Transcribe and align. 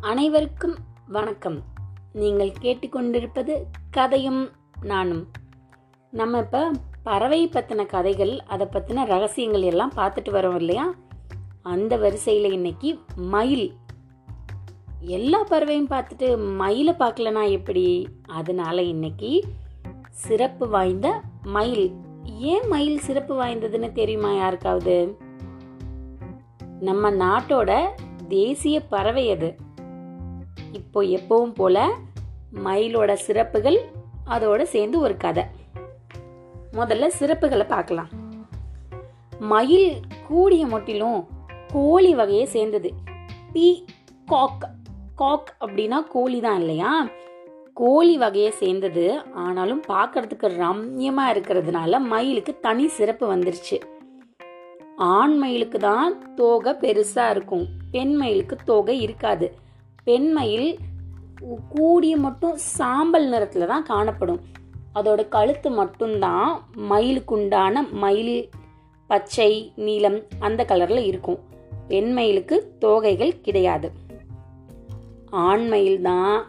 அனைவருக்கும் 0.00 0.74
வணக்கம். 1.08 1.62
நீங்கள் 2.12 2.52
கேட்டுக்கொண்டிருப்பது 2.60 3.62
கதையும் 3.90 4.50
நானும். 4.80 5.26
நம்ம 6.10 6.38
இப்போ 6.38 6.70
பறவை 7.02 7.48
பற்றின 7.48 7.86
கதைகள் 7.86 8.40
அதை 8.40 8.66
பற்றின 8.66 9.04
ரகசியங்கள் 9.04 9.62
எல்லாம் 9.62 9.92
பார்த்துட்டு 9.96 10.30
வரோம் 10.30 10.54
இல்லையா? 10.54 10.94
அந்த 11.62 11.96
வரிசையில் 11.96 12.52
இன்னைக்கு 12.52 12.98
மயில். 13.16 13.76
எல்லா 15.00 15.42
பறவையும் 15.42 15.88
பார்த்துட்டு 15.88 16.54
மயிலை 16.54 16.94
பார்க்கலனா 16.98 17.50
எப்படி? 17.50 18.08
அதனால 18.26 18.82
இன்னைக்கு 18.82 19.44
சிறப்பு 20.10 20.68
வாய்ந்த 20.68 21.20
மயில். 21.42 21.92
ஏன் 22.24 22.68
மயில் 22.68 22.98
சிறப்பு 22.98 23.44
வாய்ந்ததுன்னு 23.44 23.92
தெரியுமா 23.92 24.32
யாருக்காவது? 24.32 25.16
நம்ம 26.80 27.10
நாட்டோட 27.10 27.86
தேசிய 28.28 28.80
பறவை 28.80 29.30
அது. 29.30 29.66
இப்போ 30.72 31.02
எப்பவும் 31.02 31.54
போல 31.54 31.94
மயிலோட 32.64 33.14
சிறப்புகள் 33.14 33.80
அதோட 34.26 34.62
சேர்ந்து 34.62 35.00
ஒரு 35.00 35.16
கதை. 35.16 35.44
முதல்ல 36.72 37.10
சிறப்புகளை 37.18 37.66
பார்க்கலாம். 37.66 38.08
மயில் 39.38 39.96
கூடிய 40.26 40.66
மொட்டிலும் 40.66 41.26
கோழி 41.72 42.14
வகையை 42.14 42.44
சேர்ந்தது. 42.44 42.92
பி 43.52 43.84
காக் 44.26 44.70
காக் 45.16 45.56
அப்படின்னா 45.60 46.06
கோழி 46.08 46.40
தான் 46.40 46.58
இல்லையா? 46.58 47.08
கோழி 47.74 48.18
வகையை 48.18 48.50
சேர்ந்தது. 48.50 49.22
ஆனாலும் 49.34 49.82
பார்க்கறதுக்கு 49.88 50.42
ரம்யமாக 50.42 51.32
இருக்கிறதுனால 51.32 52.00
மயிலுக்கு 52.00 52.58
தனி 52.60 52.88
சிறப்பு 52.88 53.36
வந்துருச்சு. 53.36 53.80
ஆண் 54.96 55.36
மயிலுக்கு 55.36 55.78
தான் 55.78 56.34
தோகை 56.34 56.72
பெருசாக 56.72 57.30
இருக்கும். 57.30 57.66
பெண் 57.90 58.14
மயிலுக்கு 58.14 58.56
தோகை 58.64 59.00
இருக்காது. 59.00 59.66
பெண் 60.04 60.32
மயில் 60.32 60.78
கூடிய 61.68 62.16
மட்டும் 62.16 62.56
சாம்பல் 62.56 63.28
நிறத்தில் 63.28 63.66
தான் 63.66 63.82
காணப்படும். 63.82 64.40
அதோட 64.94 65.28
கழுத்து 65.28 65.70
மட்டும்தான் 65.70 66.62
மயிலுக்குண்டான 66.90 67.90
மயில் 67.90 68.48
பச்சை 69.06 69.72
நீலம் 69.74 70.22
அந்த 70.38 70.64
கலரில் 70.64 71.04
இருக்கும். 71.04 71.38
பெண்மயிலுக்கு 71.88 72.56
தோகைகள் 72.78 73.40
கிடையாது. 73.40 73.92
ஆண் 75.30 75.68
மயில் 75.68 76.02
தான் 76.02 76.46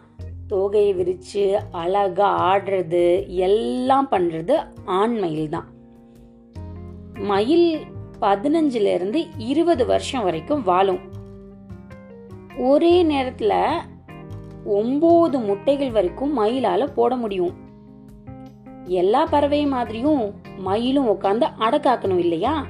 தோகையை 0.48 0.94
விரித்து 0.94 1.60
அழகா 1.70 2.28
ஆடுறது 2.50 3.26
எல்லாம் 3.26 4.08
பண்ணுறது 4.10 4.66
ஆண் 4.84 5.18
மயில் 5.18 5.48
தான். 5.48 5.68
மயில் 7.14 7.78
பதினஞ்சுலேருந்து 8.20 9.26
இருபது 9.38 9.86
வருஷம் 9.86 10.22
வரைக்கும் 10.22 10.62
வாழும். 10.62 11.09
ஒரே 12.58 13.04
நேரத்துல 13.04 13.70
ஒன்பது 14.64 15.38
முட்டைகள் 15.38 15.90
வரைக்கும் 15.90 16.38
மயிலால 16.38 16.86
போட 16.86 17.16
முடியும். 17.16 17.52
எல்லா 18.84 19.26
பறவை 19.26 19.66
மாதிரியும் 19.66 20.34
மயிலும் 20.58 21.08
உட்காந்து 21.08 21.48
அடக்காக்கணும் 21.58 22.18
இல்லையா? 22.18 22.66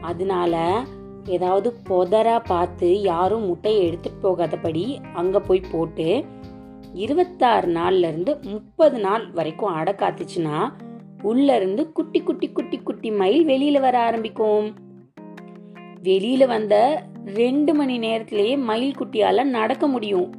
அதனால 0.00 0.82
ஏதாவது 1.24 1.76
புதரா 1.88 2.44
பார்த்து 2.44 3.00
யாரும் 3.00 3.44
முட்டையை 3.44 3.86
எடுத்துட்டு 3.86 4.28
போகாதபடி 4.28 4.98
அங்க 5.14 5.40
போய் 5.40 5.62
போட்டு 5.72 6.24
இருபத்தாறு 6.92 7.72
நாள்ல 7.72 7.98
இருந்து 7.98 8.40
முப்பது 8.42 8.98
நாள் 8.98 9.30
வரைக்கும் 9.30 9.74
அடக்காத்துச்சுன்னா 9.74 10.72
உள்ள 11.22 11.56
இருந்து 11.56 11.92
குட்டி 11.92 12.20
குட்டி 12.20 12.48
குட்டி 12.48 12.78
குட்டி 12.78 13.10
மயில் 13.10 13.46
வெளியில 13.46 13.80
வர 13.80 13.98
ஆரம்பிக்கும். 13.98 14.74
வெளியில 16.02 16.46
வந்த 16.46 17.02
ரெண்டு 17.24 17.74
மணி 17.74 17.98
நேரத்திலேயே 17.98 18.56
மயில் 18.56 18.96
குட்டியால 18.96 19.44
நடக்க 19.44 19.86
முடியும். 19.86 20.34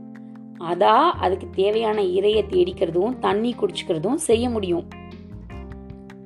அதா 0.59 0.95
அதுக்கு 0.95 1.49
தேவையான 1.49 2.01
இரையை 2.01 2.43
தேடிக்கிறதும் 2.49 3.19
தண்ணி 3.19 3.55
குடிச்சுக்கிறதும் 3.59 4.15
செய்ய 4.15 4.49
முடியும். 4.49 4.87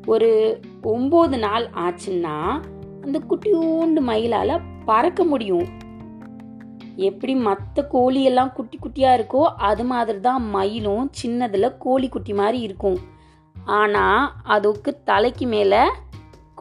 ஒரு 0.06 0.59
ஒன்பது 0.81 1.38
நாள் 1.38 1.68
ஆச்சுன்னா 1.69 2.62
அந்த 3.02 3.22
குட்டியூண்டு 3.30 4.02
மயிலால 4.09 4.62
பறக்க 4.86 5.24
முடியும். 5.24 5.68
எப்படி 6.96 7.36
மற்ற 7.36 7.84
கோழி 7.84 8.24
எல்லாம் 8.24 8.53
குட்டி 8.53 8.80
குட்டியா 8.81 9.06
இருக்கோ 9.06 9.42
அது 9.42 9.84
மாதிரி 9.84 10.19
தான் 10.19 10.50
மயிலும் 10.50 11.12
சின்னதுல 11.24 11.78
கோழி 11.78 12.09
குட்டி 12.09 12.34
மாதிரி 12.34 12.59
இருக்கும். 12.59 12.98
ஆனா 13.66 14.36
அதுக்கு 14.44 15.02
தலைக்கு 15.03 15.48
மேல 15.48 15.94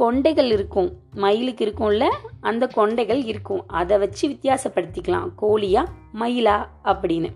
கொண்டைகள் 0.00 0.50
இருக்கும். 0.53 0.98
மயிலுக்கு 1.14 1.66
இருக்கும்ல 1.66 2.10
அந்த 2.41 2.70
கொண்டைகள் 2.76 3.25
இருக்கும். 3.25 3.69
அதை 3.69 3.98
வச்சு 3.98 4.28
வித்தியாசப்படுத்திக்கலாம். 4.28 5.31
கோழியா 5.42 5.84
மயிலா 6.14 6.66
அப்படின்னு. 6.84 7.28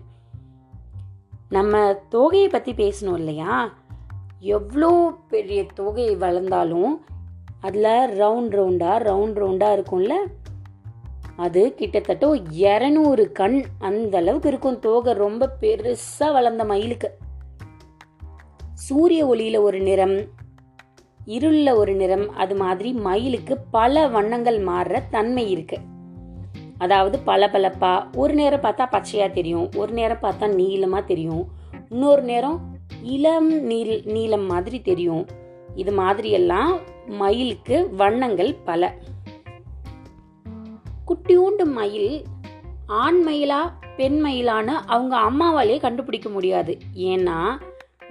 நம்ம 1.49 1.91
தோகையை 1.91 2.49
பத்தி 2.49 2.73
பேசணும் 2.73 3.15
இல்லையா? 3.15 3.73
எவ்வளோ 4.39 5.13
பெரிய 5.29 5.65
தோகை 5.73 6.15
வளர்ந்தாலும் 6.15 7.05
அதில் 7.61 8.21
ரவுண்ட் 8.21 8.53
ரவுண்டாக 8.53 8.97
ரவுண்ட் 9.01 9.35
ரவுண்டாக 9.35 9.73
இருக்கும்ல? 9.73 10.13
அது 11.35 11.73
கிட்டத்தட்ட 11.75 12.35
இரநூறு 12.35 13.31
கண் 13.31 13.63
அந்த 13.79 14.17
அளவுக்கு 14.17 14.47
இருக்கும் 14.47 14.79
தோகை. 14.79 15.13
ரொம்ப 15.13 15.55
பெருசாக 15.61 16.31
வளர்ந்த 16.33 16.63
மயிலுக்கு. 16.63 17.17
சூரிய 18.73 19.25
ஒளியில் 19.25 19.57
ஒரு 19.57 19.79
நிறம் 19.79 20.41
இருள்ள 21.25 21.75
ஒரு 21.75 21.93
நிறம் 21.93 22.35
அது 22.35 22.55
மாதிரி 22.55 22.93
மயிலுக்கு 22.93 23.57
பல 23.71 24.07
வண்ணங்கள் 24.07 24.59
மாறுற 24.65 25.01
தன்மை 25.09 25.51
இருக்கு. 25.51 25.77
அதாவது 26.77 27.19
பளபளப்பா 27.25 28.15
ஒரு 28.15 28.33
நேரம் 28.33 28.61
பார்த்தா 28.61 28.85
பச்சையா 28.91 29.31
தெரியும் 29.31 29.71
ஒரு 29.75 29.93
நேரம் 29.93 30.21
பார்த்தா 30.21 30.47
நீளமா 30.61 31.05
தெரியும் 31.05 31.45
இன்னொரு 31.89 32.21
நேரம் 32.21 32.59
இளம் 33.01 33.51
நீல் 33.61 34.01
நீளம் 34.05 34.45
மாதிரி 34.45 34.81
தெரியும். 34.81 35.27
இது 35.75 35.91
மாதிரி 35.91 36.29
எல்லாம் 36.31 36.79
மயிலுக்கு 37.07 37.89
வண்ணங்கள் 37.95 38.55
பல. 38.65 38.93
குட்டியூண்டு 41.07 41.65
மயில் 41.65 42.23
ஆண் 42.85 43.27
மயிலா 43.27 43.61
பெண் 43.95 44.25
மயிலான்னு 44.25 44.73
அவங்க 44.85 45.15
அம்மாவாலே 45.17 45.79
கண்டுபிடிக்க 45.79 46.29
முடியாது. 46.29 46.77
ஏன்னா 46.93 47.37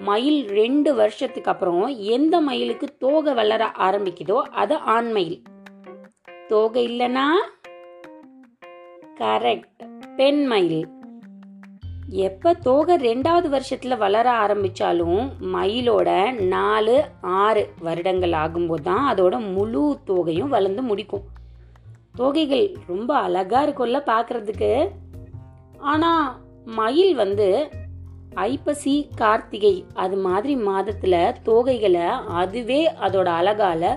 மயில் 0.07 0.41
ரெண்டு 0.59 0.91
வருஷத்துக்கு 0.95 1.51
அப்புறம் 1.51 1.87
எந்த 2.15 2.35
மயிலுக்கு 2.41 2.87
தோகை 2.99 3.33
வளர 3.35 3.63
ஆரம்பிக்குதோ 3.79 4.39
அது 4.63 4.75
ஆண் 4.95 5.11
மயில். 5.13 5.39
தோகை 6.49 6.83
இல்லைன்னா 6.91 7.27
கரெக்ட் 9.21 9.83
பெண் 10.17 10.43
மயில். 10.47 10.83
எப்ப 12.27 12.55
தோகை 12.67 12.95
ரெண்டாவது 13.09 13.49
வருஷத்துல 13.55 13.97
வளர 13.99 14.27
ஆரம்பிச்சாலும் 14.45 15.21
மயிலோட 15.55 16.09
நாலு 16.47 16.97
ஆறு 17.43 17.63
வருடங்கள் 17.81 18.35
ஆகும்போது 18.43 18.83
தான் 18.83 19.05
அதோட 19.13 19.35
முழு 19.53 19.85
தோகையும் 20.11 20.53
வளர்ந்து 20.57 20.83
முடிக்கும். 20.83 21.25
தோகைகள் 22.17 22.67
ரொம்ப 22.87 23.11
அழகா 23.19 23.61
இருக்கும்ல 23.67 24.01
பார்க்கறதுக்கு 24.11 24.73
ஆனா 25.93 26.11
மயில் 26.65 27.15
வந்து 27.15 27.47
ஐப்பசி 28.35 29.09
கார்த்திகை 29.17 29.87
அது 29.95 30.17
மாதிரி 30.17 30.57
மாதத்துல 30.57 31.35
தோகைகளை 31.47 32.07
அதுவே 32.27 32.93
அதோட 32.93 33.29
அழகால 33.41 33.97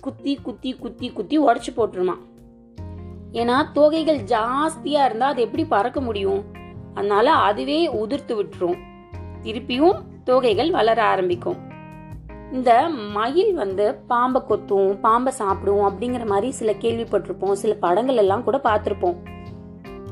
குத்தி 0.00 0.38
குத்தி 0.42 0.74
குத்தி 0.74 1.10
குத்தி 1.10 1.40
உடச்சு 1.40 1.72
போட்டுருமா. 1.76 2.14
ஏன்னா 3.32 3.72
தோகைகள் 3.72 4.18
ஜாஸ்தியா 4.18 5.04
இருந்தா 5.04 5.26
அது 5.26 5.42
எப்படி 5.42 5.64
பறக்க 5.64 6.00
முடியும்? 6.00 6.44
அதனால 6.94 7.32
அதுவே 7.32 7.94
உதிர்த்து 7.94 8.28
விட்டுரும். 8.28 8.78
திருப்பியும் 9.42 10.00
தோகைகள் 10.24 10.70
வளர 10.70 11.04
ஆரம்பிக்கும். 11.04 11.56
இந்த 12.52 12.88
மயில் 12.88 13.54
வந்து 13.54 13.94
பாம்பை 13.94 14.42
கொத்தும் 14.42 15.00
பாம்பை 15.00 15.32
சாப்பிடும் 15.32 15.78
அப்படிங்கிற 15.78 16.26
மாதிரி 16.26 16.50
சில 16.50 16.72
கேள்விப்பட்டிருப்போம். 16.72 17.52
சில 17.52 17.74
படங்கள் 17.74 18.16
எல்லாம் 18.16 18.44
கூட 18.44 18.60
பார்த்துருப்போம். 18.64 19.16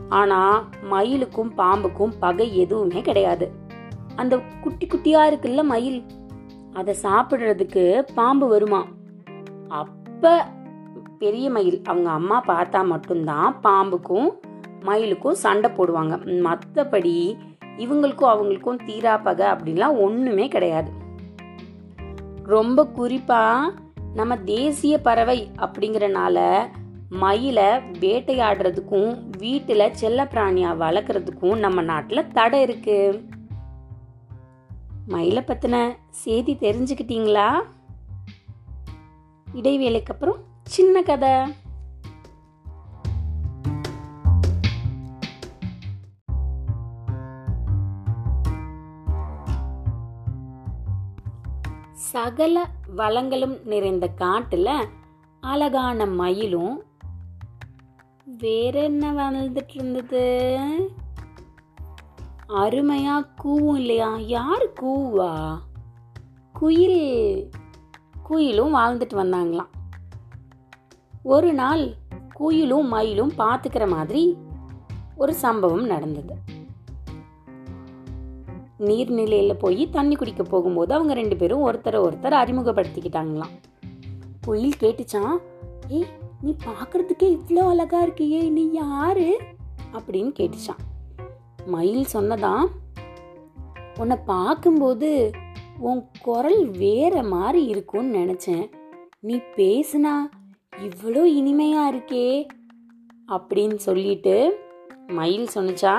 ஆனா 0.08 0.68
மயிலுக்கும் 0.90 1.50
பாம்புக்கும் 1.56 2.12
பகை 2.20 2.58
எதுவுமே 2.58 3.00
கிடையாது. 3.00 3.50
அந்த 4.16 4.40
குட்டி 4.60 4.86
குட்டியா 4.86 5.18
இருக்குல்ல 5.18 5.64
மயில்? 5.64 6.04
அதை 6.72 6.96
சாப்பிடுறதுக்கு 7.02 8.02
பாம்பு 8.14 8.48
வருமா? 8.48 8.86
அப்ப 9.68 10.44
பெரிய 11.18 11.50
மயில் 11.50 11.82
அவங்க 11.84 12.10
அம்மா 12.10 12.44
பார்த்தா 12.44 12.84
மட்டும்தான் 12.84 13.56
பாம்புக்கும் 13.62 14.30
மயிலுக்கும் 14.80 15.32
சண்டை 15.32 15.70
போடுவாங்க. 15.70 16.44
மற்றபடி 16.48 17.36
இவங்களுக்கும் 17.76 18.32
அவங்களுக்கும் 18.34 18.84
தீரா 18.84 19.16
பகை 19.16 19.46
அப்படின்லாம் 19.46 19.98
ஒண்ணுமே 19.98 20.48
கிடையாது. 20.48 20.90
ரொம்ப 22.42 22.88
குறிப்பா 22.96 23.60
நம்ம 24.14 24.38
தேசிய 24.38 24.98
பறவை 24.98 25.50
அப்படிங்கறனால 25.56 26.66
மயிலை 27.08 27.70
வேட்டையாடுறதுக்கும் 28.00 29.18
வீட்டுல 29.38 29.90
செல்ல 29.90 30.24
பிராணியா 30.24 30.70
வளர்க்கறதுக்கும் 30.74 31.56
நம்ம 31.56 31.82
நாட்டுல 31.82 32.26
தடை 32.32 32.60
இருக்கு. 32.60 33.24
மயிலை 35.12 35.42
பற்றின 35.46 35.76
செய்தி 36.22 36.52
தெரிஞ்சுக்கிட்டீங்களா? 36.60 37.48
இடைவேளைக்கு 39.54 40.12
அப்புறம் 40.14 40.40
சின்ன 40.76 41.02
கதை. 41.02 41.34
சகல 52.12 52.56
வளங்களும் 52.96 53.54
நிறைந்த 53.64 54.06
காட்டில் 54.08 54.72
அழகான 55.40 56.06
மயிலும் 56.20 56.74
வேற 58.38 58.74
என்ன 58.82 59.12
வளர்ந்துட்டு 59.12 59.74
இருந்தது? 59.74 60.24
அருமையா 62.56 63.26
கூவும் 63.44 63.76
இல்லையா? 63.76 64.16
யார் 64.16 64.72
கூவா? 64.80 65.58
குயில் 66.52 67.50
குயிலும் 68.28 68.74
வாழ்ந்துட்டு 68.74 69.14
வந்தாங்களாம். 69.14 69.70
ஒரு 71.22 71.52
நாள் 71.52 71.94
குயிலும் 72.38 72.88
மயிலும் 72.88 73.32
பார்த்துக்கிற 73.32 73.88
மாதிரி 73.88 74.36
ஒரு 75.16 75.34
சம்பவம் 75.34 75.86
நடந்தது. 75.86 76.34
நீர்நிலையில் 78.78 79.58
போய் 79.58 79.90
தண்ணி 79.90 80.16
குடிக்க 80.16 80.42
போகும்போது 80.42 80.94
அவங்க 80.94 81.14
ரெண்டு 81.14 81.36
பேரும் 81.36 81.66
ஒருத்தரை 81.66 82.00
ஒருத்தர் 82.06 82.42
அறிமுகப்படுத்திக்கிட்டாங்களாம். 82.42 83.54
குயில் 84.40 84.74
கேட்டுச்சான் 84.80 85.38
ஏய் 85.88 86.06
நீ 86.40 86.56
பார்க்கறதுக்கே 86.64 87.38
இவ்வளோ 87.38 87.68
அழகா 87.68 88.06
இருக்கியே 88.06 88.50
நீ 88.50 88.70
யாரு? 88.72 89.40
அப்படின்னு 89.92 90.32
கேட்டுச்சான் 90.38 90.91
மயில் 91.66 92.06
சொன்னதா 92.12 92.66
உன்னை 93.98 94.16
பார்க்கும்போது 94.16 95.30
உன் 95.78 96.04
குரல் 96.22 96.68
வேற 96.68 97.22
மாதிரி 97.22 97.64
இருக்கும்னு 97.64 98.18
நினச்சேன். 98.18 98.70
நீ 99.20 99.36
பேசுனா 99.36 100.14
இவ்வளோ 100.76 101.22
இனிமையா 101.24 101.92
இருக்கே 101.92 102.46
அப்படின்னு 103.28 103.74
சொல்லிட்டு 103.74 104.58
மயில் 105.06 105.48
சொன்னிச்சா? 105.54 105.98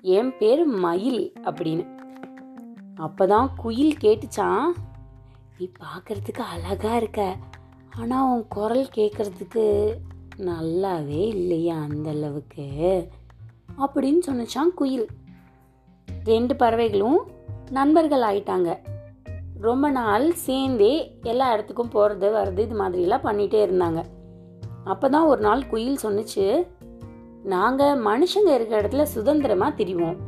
என் 0.00 0.36
பேர் 0.38 0.64
மயில் 0.64 1.32
அப்படின்னு. 1.42 1.86
அப்போதான் 2.96 3.48
குயில் 3.56 3.96
கேட்டுச்சான் 4.00 4.64
நீ 5.58 5.70
பார்க்கறதுக்கு 5.80 6.38
அழகா 6.38 6.96
இருக்க. 6.96 7.36
ஆனால் 7.96 8.32
உன் 8.32 8.46
குரல் 8.48 8.88
கேட்கறதுக்கு 8.94 9.94
நல்லாவே 10.36 11.26
இல்லையா 11.26 11.76
அந்த 11.76 12.10
அளவுக்கு? 12.10 13.08
அப்படின்னு 13.78 14.22
சொன்னிச்சான் 14.26 14.74
குயில். 14.74 15.06
ரெண்டு 16.24 16.56
பறவைகளும் 16.56 17.20
நண்பர்கள் 17.70 18.20
ஆயிட்டாங்க. 18.20 18.78
ரொம்ப 19.60 19.90
நாள் 19.90 20.32
சேர்ந்தே 20.32 21.20
எல்லா 21.22 21.52
இடத்துக்கும் 21.52 21.88
போகிறது 21.88 22.30
வர்றது 22.36 22.58
இது 22.58 22.76
மாதிரிலாம் 22.82 23.26
பண்ணிகிட்டே 23.26 23.60
இருந்தாங்க. 23.66 24.04
அப்போ 24.84 25.08
தான் 25.08 25.26
ஒரு 25.26 25.40
நாள் 25.40 25.66
குயில் 25.66 26.02
சொன்னுச்சு 26.02 26.66
நாங்கள் 27.42 28.00
மனுஷங்க 28.00 28.54
இருக்கிற 28.54 28.82
இடத்துல 28.82 29.02
சுதந்திரமாக 29.02 29.84
திரிவோம். 29.84 30.18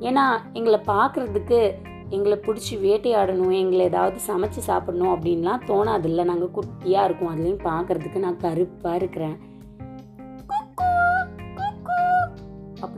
ஏன்னா 0.00 0.38
எங்களை 0.52 0.80
பார்க்குறதுக்கு 0.86 1.74
எங்களை 2.08 2.36
பிடிச்சி 2.46 2.74
வேட்டையாடணும் 2.80 3.50
எங்களை 3.50 3.84
ஏதாவது 3.84 4.16
சமைச்சு 4.26 4.58
சாப்பிடணும் 4.58 5.12
அப்படின்லாம் 5.14 5.64
தோணாதில்ல. 5.66 6.24
நாங்கள் 6.24 6.54
குட்டியாக 6.56 7.04
இருக்கோம் 7.04 7.32
அதுலேயும் 7.34 7.64
பார்க்குறதுக்கு 7.64 8.18
நான் 8.18 8.36
கருப்பாக 8.36 8.96
இருக்கிறேன். 8.96 9.38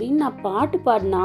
அப்படின்னு 0.02 0.22
நான் 0.22 0.40
பாட்டு 0.40 0.76
பாடினா 0.86 1.24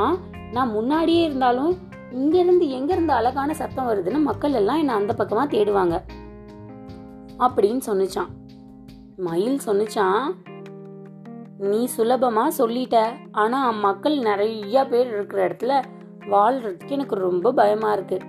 நான் 0.51 0.71
முன்னாடியே 0.71 1.21
இருந்தாலும் 1.27 1.71
இங்கேருந்து 2.12 2.65
எங்கேருந்து 2.75 3.13
அழகான 3.19 3.53
சத்தம் 3.53 3.88
வருதுன்னு 3.88 4.19
மக்கள் 4.27 4.57
எல்லாம் 4.59 4.77
என்னை 4.77 4.95
அந்த 4.95 5.13
பக்கமாக 5.13 5.47
தேடுவாங்க. 5.53 5.95
அப்படின்னு 7.45 7.81
சொன்னிச்சான். 7.88 8.29
மயில் 9.27 9.57
சொன்னிச்சான் 9.65 10.25
நீ 11.69 11.85
சுலபமாக 11.85 12.56
சொல்லிட்ட. 12.59 12.97
ஆனால் 13.44 13.79
மக்கள் 13.85 14.18
நிறைய 14.19 14.85
பேர் 14.91 15.09
இருக்கிற 15.15 15.41
இடத்துல 15.47 15.81
வாழ்கிறதுக்கு 16.33 16.97
எனக்கு 16.97 17.18
ரொம்ப 17.27 17.53
பயமாக 17.62 17.95
இருக்கு. 17.97 18.19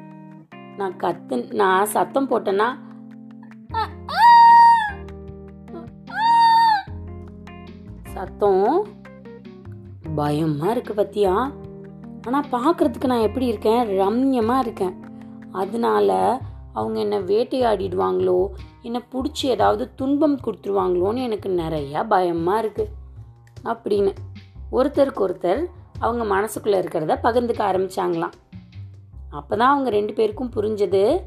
நான் 0.76 1.00
கத்து 1.04 1.38
நான் 1.62 1.92
சத்தம் 1.96 2.30
போட்டேன்னா 2.30 2.70
சத்தம் 8.14 8.64
பயமா 10.14 10.70
இருக்கு 10.70 10.94
பத்தியா? 10.94 11.50
ஆனா 12.26 12.44
பார்க்கறதுக்கு 12.52 13.06
நான் 13.06 13.20
எப்படி 13.20 13.46
இருக்கேன்? 13.46 13.88
ரம்யமா 13.88 14.58
இருக்கேன். 14.58 14.94
அதனால 15.52 16.40
அவங்க 16.72 17.00
என்னை 17.00 17.18
வேட்டையாடிடுவாங்களோ 17.18 18.46
என்னை 18.82 19.02
பிடிச்சி 19.12 19.42
ஏதாவது 19.42 19.94
துன்பம் 19.94 20.40
கொடுத்துருவாங்களோன்னு 20.46 21.14
எனக்கு 21.14 21.48
நிறையா 21.48 22.08
பயமாக 22.08 22.62
இருக்குது 22.62 22.92
அப்படின்னு. 23.64 24.12
ஒருத்தருக்கு 24.72 25.28
ஒருத்தர் 25.28 25.64
அவங்க 25.98 26.24
மனசுக்குள்ளே 26.36 26.78
இருக்கிறத 26.80 27.18
பகிர்ந்துக்க 27.22 27.62
ஆரம்பிச்சாங்களாம். 27.70 28.32
அப்போ 29.30 29.56
தான் 29.56 29.70
அவங்க 29.70 29.90
ரெண்டு 29.90 30.12
பேருக்கும் 30.12 30.50
புரிஞ்சது. 30.56 31.20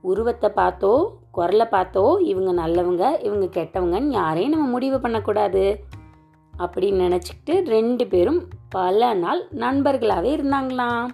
உருவத்தை 0.00 0.50
பார்த்தோ 0.56 1.06
குரலை 1.30 1.66
பார்த்தோ 1.70 2.20
இவங்க 2.20 2.62
நல்லவங்க 2.62 3.22
இவங்க 3.22 3.46
கெட்டவங்கன்னு 3.46 4.10
யாரையும் 4.10 4.52
நம்ம 4.52 4.66
முடிவு 4.66 5.00
பண்ணக்கூடாது. 5.00 5.84
அப்படின்னு 6.58 7.02
நினச்சிக்கிட்டு 7.04 7.64
ரெண்டு 7.64 8.06
பேரும் 8.06 8.48
பல 8.68 9.14
நாள் 9.14 9.48
நண்பர்களாகவே 9.50 10.36
இருந்தாங்களாம். 10.36 11.08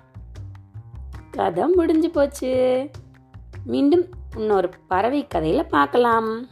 கதை 1.30 1.66
முடிஞ்சு 1.66 2.10
போச்சு. 2.10 2.90
மீண்டும் 3.64 4.06
இன்னொரு 4.36 4.70
பறவை 4.88 5.26
கதையில் 5.26 5.66
பார்க்கலாம். 5.66 6.46